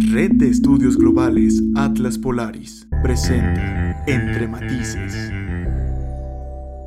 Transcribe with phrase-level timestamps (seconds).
[0.00, 5.32] Red de Estudios Globales Atlas Polaris presenta Entre Matices.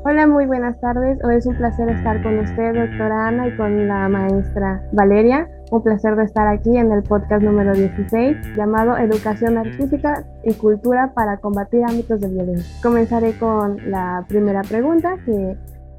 [0.05, 1.19] Hola, muy buenas tardes.
[1.25, 5.45] Hoy es un placer estar con usted, doctora Ana, y con la maestra Valeria.
[5.71, 11.13] Un placer de estar aquí en el podcast número 16, llamado Educación Artística y Cultura
[11.13, 12.81] para combatir ámbitos de violencia.
[12.81, 15.57] Comenzaré con la primera pregunta, que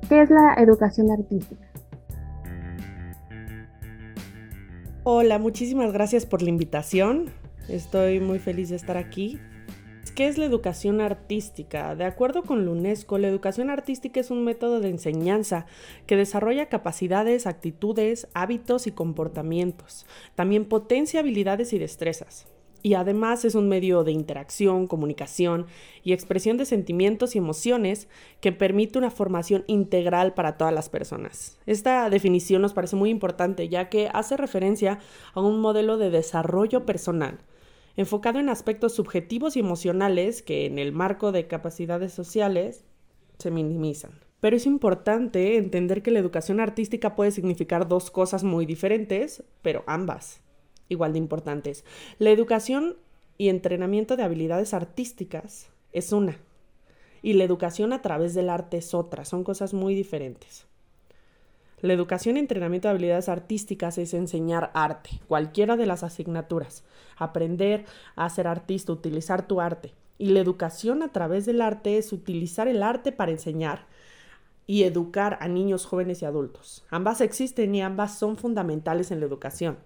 [0.09, 1.72] ¿qué es la educación artística?
[5.05, 7.33] Hola, muchísimas gracias por la invitación.
[7.69, 9.41] Estoy muy feliz de estar aquí.
[10.15, 11.97] ¿Qué es la educación artística?
[11.97, 15.67] De acuerdo con la UNESCO, la educación artística es un método de enseñanza
[16.07, 20.07] que desarrolla capacidades, actitudes, hábitos y comportamientos.
[20.37, 22.47] También potencia habilidades y destrezas
[22.83, 25.67] y además es un medio de interacción, comunicación
[26.03, 28.09] y expresión de sentimientos y emociones
[28.41, 31.59] que permite una formación integral para todas las personas.
[31.67, 34.99] Esta definición nos parece muy importante ya que hace referencia
[35.35, 37.39] a un modelo de desarrollo personal
[37.97, 42.85] enfocado en aspectos subjetivos y emocionales que en el marco de capacidades sociales
[43.39, 44.13] se minimizan.
[44.41, 49.85] Pero es importante entender que la educación artística puede significar dos cosas muy diferentes, pero
[49.87, 50.42] ambas
[50.93, 51.85] igual de importantes.
[52.19, 52.97] La educación
[53.39, 56.39] y entrenamiento de habilidades artísticas es una,
[57.23, 60.67] y la educación a través del arte es otra, son cosas muy diferentes.
[61.81, 66.85] La educación y entrenamiento de habilidades artísticas es enseñar arte, cualquiera de las asignaturas,
[67.17, 69.93] aprender a ser artista, utilizar tu arte.
[70.17, 73.87] Y la educación a través del arte es utilizar el arte para enseñar
[74.69, 76.85] y educar a niños, jóvenes y adultos.
[76.91, 79.79] Ambas existen y ambas son fundamentales en la educación.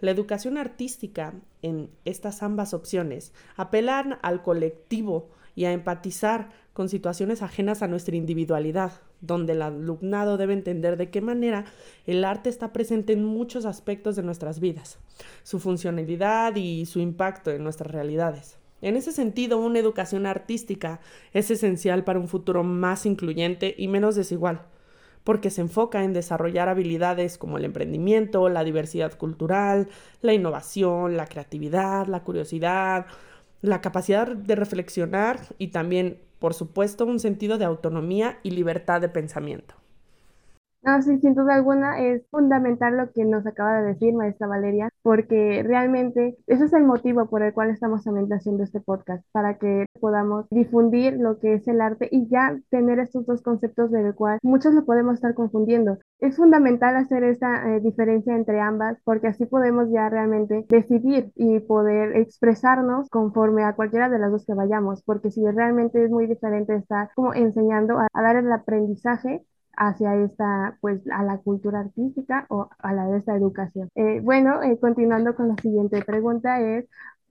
[0.00, 7.42] La educación artística en estas ambas opciones apelan al colectivo y a empatizar con situaciones
[7.42, 11.66] ajenas a nuestra individualidad, donde el alumnado debe entender de qué manera
[12.06, 14.98] el arte está presente en muchos aspectos de nuestras vidas,
[15.42, 18.56] su funcionalidad y su impacto en nuestras realidades.
[18.80, 21.00] En ese sentido, una educación artística
[21.34, 24.62] es esencial para un futuro más incluyente y menos desigual
[25.24, 29.88] porque se enfoca en desarrollar habilidades como el emprendimiento, la diversidad cultural,
[30.22, 33.06] la innovación, la creatividad, la curiosidad,
[33.62, 39.08] la capacidad de reflexionar y también, por supuesto, un sentido de autonomía y libertad de
[39.08, 39.79] pensamiento.
[40.82, 44.88] No, sí, sin duda alguna es fundamental lo que nos acaba de decir maestra Valeria,
[45.02, 49.58] porque realmente ese es el motivo por el cual estamos también haciendo este podcast, para
[49.58, 54.14] que podamos difundir lo que es el arte y ya tener estos dos conceptos del
[54.14, 55.98] cual muchos lo podemos estar confundiendo.
[56.18, 61.60] Es fundamental hacer esta eh, diferencia entre ambas, porque así podemos ya realmente decidir y
[61.60, 66.26] poder expresarnos conforme a cualquiera de las dos que vayamos, porque si realmente es muy
[66.26, 69.44] diferente estar como enseñando a dar el aprendizaje
[69.80, 73.88] hacia esta, pues, a la cultura artística o a la de esta educación.
[73.94, 76.84] Eh, bueno, eh, continuando con la siguiente pregunta es,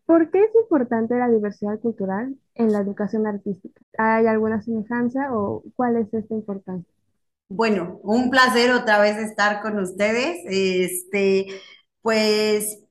[0.07, 3.79] ¿por qué es importante la diversidad cultural en la educación artística?
[3.99, 6.91] ¿Hay alguna semejanza o cuál es esta importancia?
[7.49, 10.39] Bueno, un placer otra vez estar con ustedes.
[10.47, 11.45] Este,
[12.01, 12.83] pues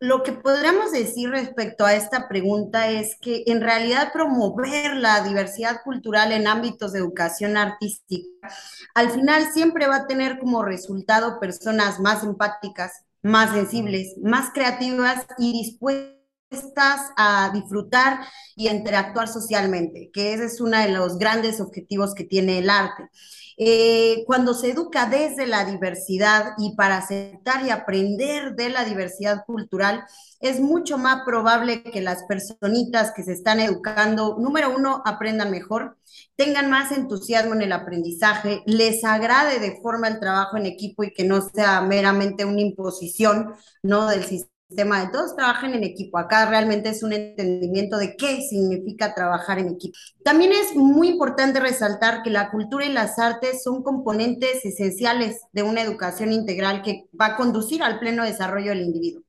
[0.00, 5.82] lo que podríamos decir respecto a esta pregunta es que en realidad promover la diversidad
[5.84, 8.48] cultural en ámbitos de educación artística,
[8.94, 15.26] al final siempre va a tener como resultado personas más empáticas, más sensibles, más creativas
[15.36, 16.16] y dispuestas
[17.18, 18.20] a disfrutar
[18.56, 22.70] y a interactuar socialmente, que ese es uno de los grandes objetivos que tiene el
[22.70, 23.10] arte.
[23.62, 29.44] Eh, cuando se educa desde la diversidad y para aceptar y aprender de la diversidad
[29.44, 30.02] cultural,
[30.40, 35.98] es mucho más probable que las personitas que se están educando, número uno, aprendan mejor,
[36.36, 41.12] tengan más entusiasmo en el aprendizaje, les agrade de forma el trabajo en equipo y
[41.12, 44.08] que no sea meramente una imposición, ¿no?
[44.08, 46.18] Del sistema tema de todos trabajan en equipo.
[46.18, 49.96] Acá realmente es un entendimiento de qué significa trabajar en equipo.
[50.24, 55.62] También es muy importante resaltar que la cultura y las artes son componentes esenciales de
[55.62, 59.22] una educación integral que va a conducir al pleno desarrollo del individuo.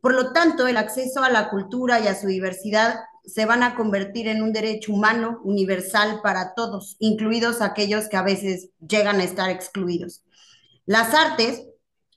[0.00, 3.74] Por lo tanto, el acceso a la cultura y a su diversidad se van a
[3.74, 9.24] convertir en un derecho humano universal para todos, incluidos aquellos que a veces llegan a
[9.24, 10.22] estar excluidos.
[10.86, 11.66] Las artes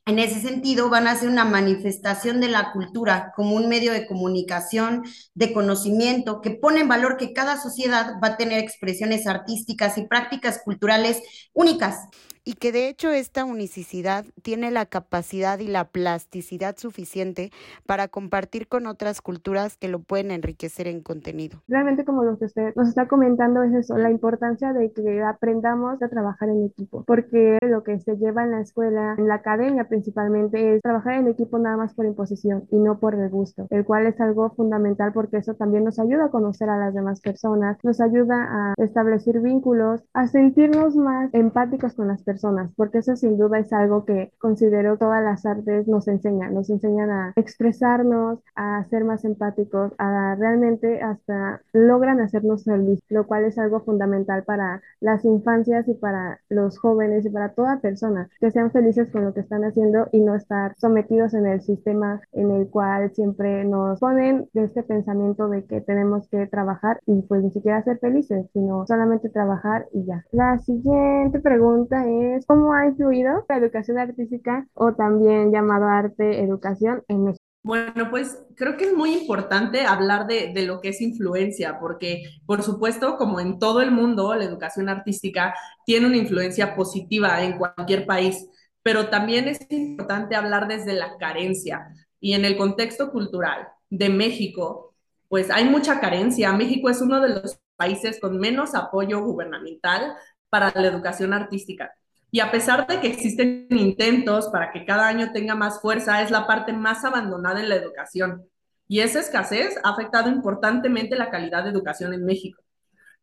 [0.06, 4.06] en ese sentido, van a ser una manifestación de la cultura como un medio de
[4.06, 5.04] comunicación,
[5.34, 10.06] de conocimiento, que pone en valor que cada sociedad va a tener expresiones artísticas y
[10.06, 11.22] prácticas culturales
[11.54, 12.08] únicas.
[12.46, 17.52] Y que de hecho esta unicidad tiene la capacidad y la plasticidad suficiente
[17.86, 21.62] para compartir con otras culturas que lo pueden enriquecer en contenido.
[21.68, 26.02] Realmente como lo que usted nos está comentando es eso, la importancia de que aprendamos
[26.02, 29.88] a trabajar en equipo, porque lo que se lleva en la escuela, en la academia
[29.88, 33.86] principalmente, es trabajar en equipo nada más por imposición y no por el gusto, el
[33.86, 37.78] cual es algo fundamental porque eso también nos ayuda a conocer a las demás personas,
[37.84, 42.33] nos ayuda a establecer vínculos, a sentirnos más empáticos con las personas,
[42.76, 47.10] porque eso sin duda es algo que considero todas las artes nos enseñan, nos enseñan
[47.10, 53.58] a expresarnos, a ser más empáticos, a realmente hasta logran hacernos feliz, lo cual es
[53.58, 58.72] algo fundamental para las infancias y para los jóvenes y para toda persona, que sean
[58.72, 62.70] felices con lo que están haciendo y no estar sometidos en el sistema en el
[62.70, 67.52] cual siempre nos ponen de este pensamiento de que tenemos que trabajar y pues ni
[67.52, 70.26] siquiera ser felices, sino solamente trabajar y ya.
[70.32, 77.04] La siguiente pregunta es, ¿cómo ha influido la educación artística o también llamado arte educación
[77.08, 77.44] en México?
[77.66, 82.24] Bueno, pues creo que es muy importante hablar de, de, lo que es influencia, porque
[82.46, 85.54] por supuesto, como en todo el mundo, la educación artística
[85.86, 88.50] tiene una influencia positiva en cualquier país,
[88.82, 91.88] pero también es importante hablar desde la carencia
[92.20, 94.96] y en el contexto cultural de México,
[95.28, 96.54] pues hay mucha carencia.
[96.54, 100.16] México es uno de los países con menos apoyo gubernamental
[100.50, 101.94] para la educación artística.
[102.34, 106.32] Y a pesar de que existen intentos para que cada año tenga más fuerza, es
[106.32, 108.50] la parte más abandonada en la educación.
[108.88, 112.60] Y esa escasez ha afectado importantemente la calidad de educación en México.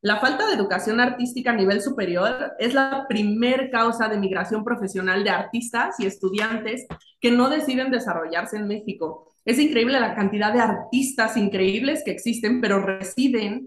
[0.00, 5.24] La falta de educación artística a nivel superior es la primer causa de migración profesional
[5.24, 6.86] de artistas y estudiantes
[7.20, 9.26] que no deciden desarrollarse en México.
[9.44, 13.66] Es increíble la cantidad de artistas increíbles que existen, pero residen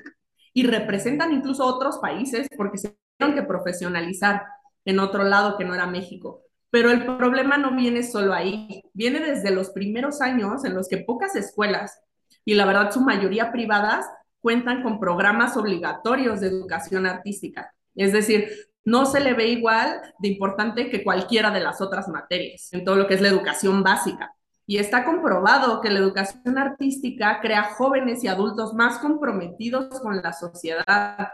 [0.54, 4.44] y representan incluso otros países porque se tuvieron que profesionalizar
[4.86, 6.44] en otro lado que no era México.
[6.70, 10.98] Pero el problema no viene solo ahí, viene desde los primeros años en los que
[10.98, 12.02] pocas escuelas,
[12.46, 14.06] y la verdad su mayoría privadas,
[14.40, 17.74] cuentan con programas obligatorios de educación artística.
[17.96, 18.50] Es decir,
[18.84, 22.96] no se le ve igual de importante que cualquiera de las otras materias en todo
[22.96, 24.34] lo que es la educación básica.
[24.66, 30.34] Y está comprobado que la educación artística crea jóvenes y adultos más comprometidos con la
[30.34, 31.30] sociedad,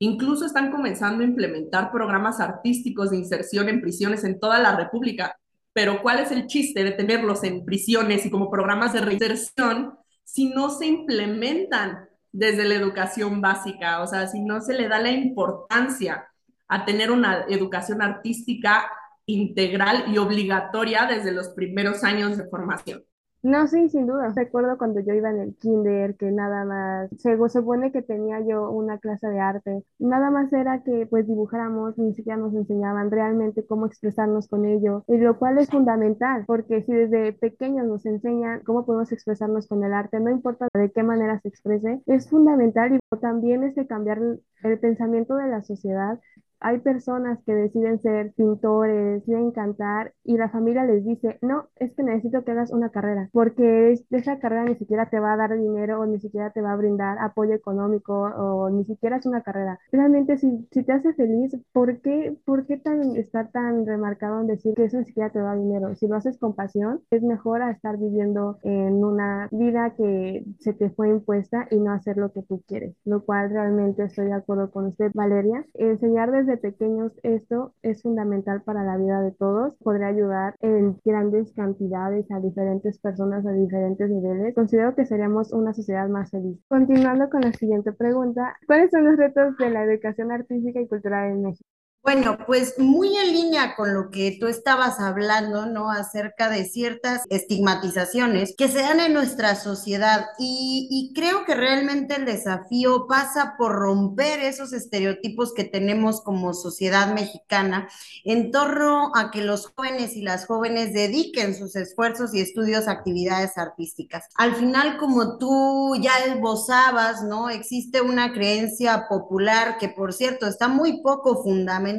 [0.00, 5.36] Incluso están comenzando a implementar programas artísticos de inserción en prisiones en toda la República.
[5.72, 10.50] Pero ¿cuál es el chiste de tenerlos en prisiones y como programas de reinserción si
[10.50, 14.02] no se implementan desde la educación básica?
[14.02, 16.28] O sea, si no se le da la importancia
[16.68, 18.88] a tener una educación artística
[19.26, 23.04] integral y obligatoria desde los primeros años de formación.
[23.48, 24.32] No, sí, sin duda.
[24.36, 28.70] Recuerdo cuando yo iba en el kinder que nada más, se supone que tenía yo
[28.70, 33.64] una clase de arte, nada más era que pues dibujáramos, ni siquiera nos enseñaban realmente
[33.64, 38.60] cómo expresarnos con ello, y lo cual es fundamental, porque si desde pequeños nos enseñan
[38.66, 42.96] cómo podemos expresarnos con el arte, no importa de qué manera se exprese, es fundamental
[42.96, 44.20] y también es de cambiar
[44.62, 46.20] el pensamiento de la sociedad
[46.60, 51.94] hay personas que deciden ser pintores, deciden cantar y la familia les dice, no, es
[51.94, 55.56] que necesito que hagas una carrera, porque esa carrera ni siquiera te va a dar
[55.56, 59.42] dinero o ni siquiera te va a brindar apoyo económico o ni siquiera es una
[59.42, 59.78] carrera.
[59.92, 64.46] Realmente si, si te hace feliz, ¿por qué, ¿por qué tan, estar tan remarcado en
[64.46, 65.94] decir que eso ni siquiera te da dinero?
[65.94, 70.72] Si lo haces con pasión, es mejor a estar viviendo en una vida que se
[70.72, 74.34] te fue impuesta y no hacer lo que tú quieres, lo cual realmente estoy de
[74.34, 75.64] acuerdo con usted, Valeria.
[75.74, 79.74] Enseñar desde pequeños esto es fundamental para la vida de todos.
[79.82, 84.54] Podría ayudar en grandes cantidades a diferentes personas a diferentes niveles.
[84.54, 86.58] Considero que seríamos una sociedad más feliz.
[86.68, 91.30] Continuando con la siguiente pregunta, ¿cuáles son los retos de la educación artística y cultural
[91.30, 91.77] en México?
[92.10, 95.90] Bueno, pues muy en línea con lo que tú estabas hablando, ¿no?
[95.90, 102.14] Acerca de ciertas estigmatizaciones que se dan en nuestra sociedad y, y, creo que realmente
[102.14, 107.90] el desafío pasa por romper esos estereotipos que tenemos como sociedad mexicana
[108.24, 112.92] en torno a que los jóvenes y las jóvenes dediquen sus esfuerzos y estudios a
[112.92, 114.24] actividades artísticas.
[114.36, 117.50] Al final, como tú ya esbozabas, ¿no?
[117.50, 121.97] Existe una creencia popular que, por cierto, está muy poco fundamentada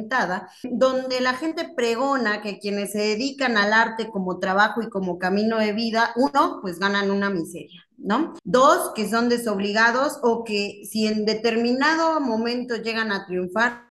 [0.62, 5.58] donde la gente pregona que quienes se dedican al arte como trabajo y como camino
[5.58, 7.82] de vida, uno, pues ganan una miseria.
[8.02, 8.32] ¿No?
[8.44, 13.89] Dos, que son desobligados o que si en determinado momento llegan a triunfar,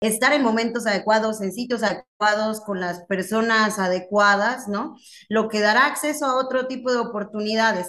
[0.00, 4.96] estar en momentos adecuados, en sitios adecuados, con las personas adecuadas, ¿no?
[5.28, 7.88] Lo que dará acceso a otro tipo de oportunidades.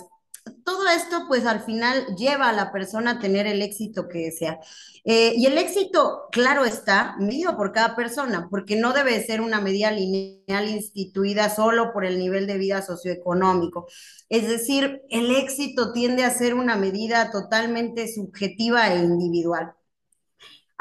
[0.64, 4.60] Todo esto, pues al final lleva a la persona a tener el éxito que desea.
[5.04, 9.62] Eh, y el éxito, claro está, medido por cada persona, porque no debe ser una
[9.62, 13.88] medida lineal instituida solo por el nivel de vida socioeconómico.
[14.30, 19.74] Es decir, el éxito tiende a ser una medida totalmente subjetiva e individual.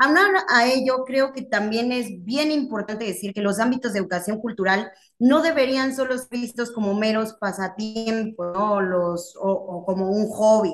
[0.01, 4.41] Hablar a ello, creo que también es bien importante decir que los ámbitos de educación
[4.41, 10.73] cultural no deberían solo ser vistos como meros pasatiempos Los, o, como un hobby.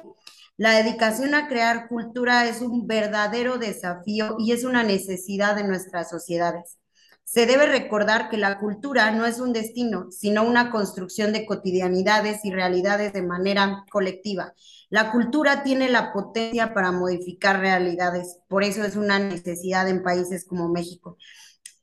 [0.59, 6.11] La dedicación a crear cultura es un verdadero desafío y es una necesidad de nuestras
[6.11, 6.79] sociedades.
[7.25, 12.45] Se debe recordar que la cultura no es un destino, sino una construcción de cotidianidades
[12.45, 14.53] y realidades de manera colectiva.
[14.91, 20.45] La cultura tiene la potencia para modificar realidades, por eso es una necesidad en países
[20.45, 21.17] como México.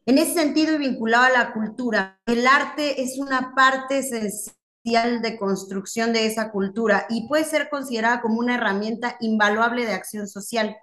[0.06, 5.38] En ese sentido y vinculado a la cultura, el arte es una parte esencial de
[5.38, 10.76] construcción de esa cultura y puede ser considerada como una herramienta invaluable de acción social.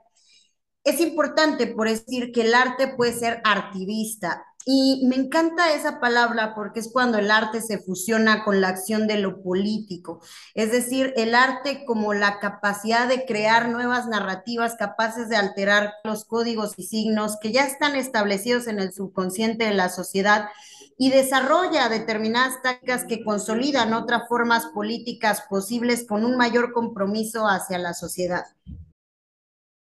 [0.85, 6.55] Es importante por decir que el arte puede ser artivista, y me encanta esa palabra
[6.55, 10.21] porque es cuando el arte se fusiona con la acción de lo político,
[10.53, 16.27] es decir, el arte como la capacidad de crear nuevas narrativas capaces de alterar los
[16.27, 20.51] códigos y signos que ya están establecidos en el subconsciente de la sociedad
[20.99, 27.79] y desarrolla determinadas tácticas que consolidan otras formas políticas posibles con un mayor compromiso hacia
[27.79, 28.45] la sociedad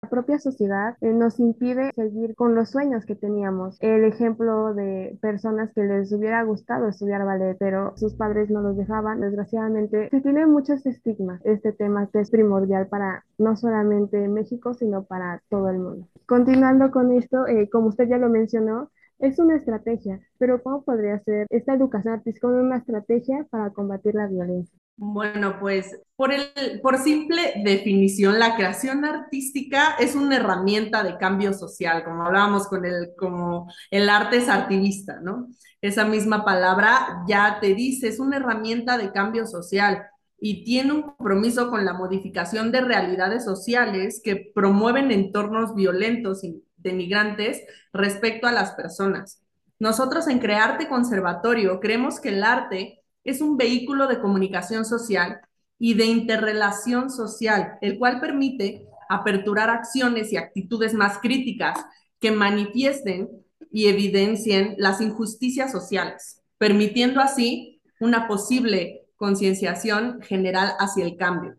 [0.10, 3.78] propia sociedad eh, nos impide seguir con los sueños que teníamos.
[3.82, 8.78] El ejemplo de personas que les hubiera gustado estudiar ballet, pero sus padres no los
[8.78, 14.74] dejaban, desgraciadamente se tiene muchos estigmas este tema que es primordial para no solamente México,
[14.74, 16.08] sino para todo el mundo.
[16.26, 21.20] Continuando con esto, eh, como usted ya lo mencionó, es una estrategia, pero ¿cómo podría
[21.20, 24.79] ser esta educación artística una estrategia para combatir la violencia?
[25.02, 32.24] Bueno, pues por, simple definición, la creación artística es una herramienta de cambio social, como
[32.26, 35.48] hablábamos con el, como el arte es artivista, ¿no?
[35.80, 40.06] Esa misma palabra ya te dice, es una herramienta de cambio social
[40.38, 46.62] y tiene un compromiso con la modificación de realidades sociales que promueven entornos violentos y
[46.76, 47.62] denigrantes
[47.94, 49.42] respecto a las personas.
[49.80, 55.42] Nosotros en Crearte Conservatorio creemos que el arte es un vehículo de comunicación social
[55.78, 61.80] y de interrelación social, el cual permite aperturar acciones y actitudes más críticas
[62.20, 63.30] que manifiesten
[63.72, 71.58] y evidencien las injusticias sociales, permitiendo así una posible concienciación general hacia el cambio.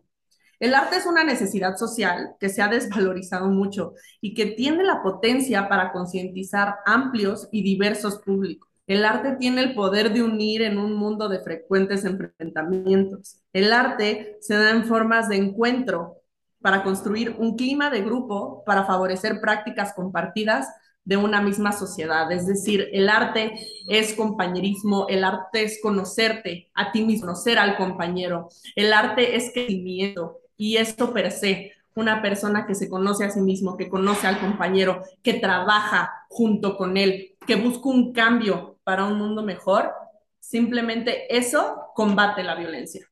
[0.59, 5.01] El arte es una necesidad social que se ha desvalorizado mucho y que tiene la
[5.01, 8.70] potencia para concientizar amplios y diversos públicos.
[8.91, 13.37] El arte tiene el poder de unir en un mundo de frecuentes enfrentamientos.
[13.53, 16.17] El arte se da en formas de encuentro
[16.59, 20.67] para construir un clima de grupo, para favorecer prácticas compartidas
[21.05, 22.29] de una misma sociedad.
[22.33, 27.77] Es decir, el arte es compañerismo, el arte es conocerte a ti mismo, conocer al
[27.77, 28.49] compañero.
[28.75, 33.39] El arte es crecimiento y esto per se, una persona que se conoce a sí
[33.39, 39.05] mismo, que conoce al compañero, que trabaja junto con él, que busca un cambio para
[39.05, 39.93] un mundo mejor,
[40.37, 43.09] simplemente eso combate la violencia.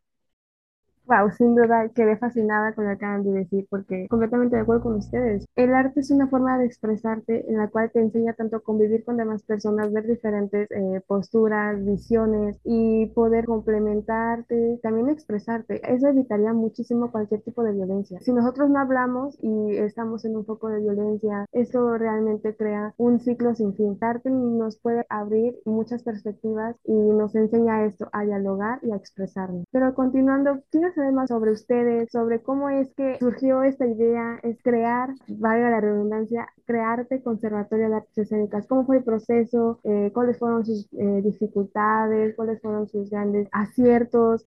[1.09, 4.83] Wow, sin duda quedé fascinada con lo que acaban de decir, porque completamente de acuerdo
[4.83, 5.47] con ustedes.
[5.55, 9.03] El arte es una forma de expresarte en la cual te enseña tanto a convivir
[9.03, 15.81] con demás personas, ver diferentes eh, posturas, visiones y poder complementarte, también expresarte.
[15.91, 18.19] Eso evitaría muchísimo cualquier tipo de violencia.
[18.21, 23.19] Si nosotros no hablamos y estamos en un foco de violencia, eso realmente crea un
[23.19, 23.97] ciclo sin fin.
[23.99, 28.95] El arte nos puede abrir muchas perspectivas y nos enseña esto, a dialogar y a
[28.95, 29.65] expresarnos.
[29.71, 34.61] Pero continuando, quiero saber más sobre ustedes, sobre cómo es que surgió esta idea, es
[34.61, 38.67] crear, valga la redundancia, crearte Conservatorio de Artes Escénicas.
[38.67, 39.79] ¿Cómo fue el proceso?
[39.85, 42.35] Eh, ¿Cuáles fueron sus eh, dificultades?
[42.35, 44.45] ¿Cuáles fueron sus grandes aciertos?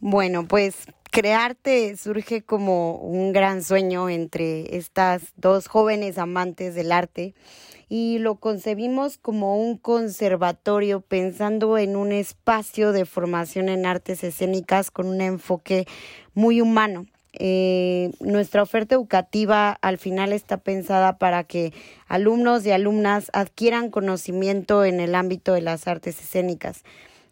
[0.00, 7.34] Bueno, pues crearte surge como un gran sueño entre estas dos jóvenes amantes del arte
[7.88, 14.90] y lo concebimos como un conservatorio pensando en un espacio de formación en artes escénicas
[14.90, 15.86] con un enfoque
[16.34, 17.06] muy humano.
[17.40, 21.72] Eh, nuestra oferta educativa al final está pensada para que
[22.08, 26.82] alumnos y alumnas adquieran conocimiento en el ámbito de las artes escénicas.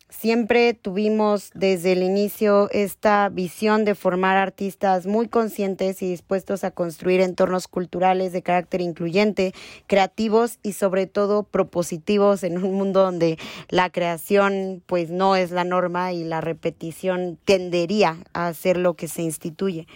[0.09, 6.71] Siempre tuvimos desde el inicio esta visión de formar artistas muy conscientes y dispuestos a
[6.71, 9.53] construir entornos culturales de carácter incluyente,
[9.89, 13.37] creativos y sobre todo propositivos en un mundo donde
[13.69, 19.09] la creación pues no es la norma y la repetición tendería a ser lo que
[19.09, 19.89] se instituye.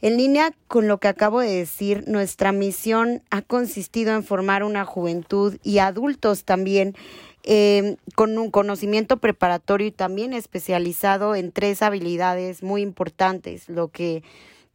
[0.00, 4.84] En línea con lo que acabo de decir, nuestra misión ha consistido en formar una
[4.84, 6.94] juventud y adultos también
[7.42, 14.22] eh, con un conocimiento preparatorio y también especializado en tres habilidades muy importantes, lo que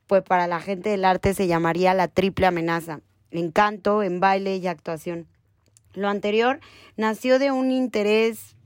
[0.08, 3.00] pues para la gente del arte se llamaría la triple amenaza,
[3.32, 5.28] en canto, en baile y actuación.
[5.94, 6.60] Lo anterior
[6.98, 8.58] nació de un interés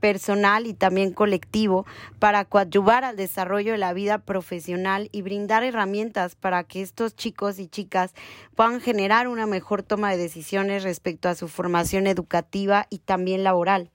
[0.00, 1.86] personal y también colectivo
[2.18, 7.58] para coadyuvar al desarrollo de la vida profesional y brindar herramientas para que estos chicos
[7.58, 8.14] y chicas
[8.54, 13.90] puedan generar una mejor toma de decisiones respecto a su formación educativa y también laboral.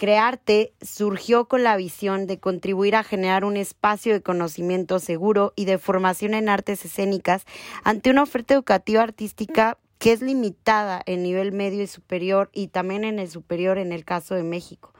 [0.00, 5.66] Crearte surgió con la visión de contribuir a generar un espacio de conocimiento seguro y
[5.66, 7.44] de formación en artes escénicas
[7.84, 13.04] ante una oferta educativa artística que es limitada en nivel medio y superior y también
[13.04, 14.94] en el superior en el caso de México.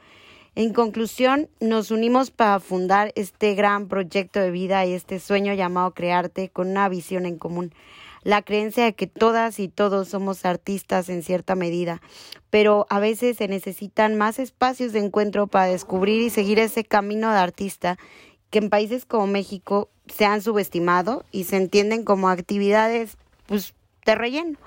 [0.56, 5.94] En conclusión, nos unimos para fundar este gran proyecto de vida y este sueño llamado
[5.94, 7.72] Crearte con una visión en común.
[8.24, 12.02] La creencia de que todas y todos somos artistas en cierta medida,
[12.50, 17.30] pero a veces se necesitan más espacios de encuentro para descubrir y seguir ese camino
[17.30, 17.96] de artista
[18.50, 23.16] que en países como México se han subestimado y se entienden como actividades
[23.46, 23.72] pues,
[24.04, 24.58] de relleno.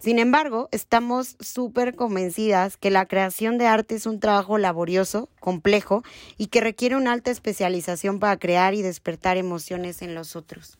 [0.00, 6.02] Sin embargo, estamos súper convencidas que la creación de arte es un trabajo laborioso, complejo
[6.38, 10.78] y que requiere una alta especialización para crear y despertar emociones en los otros.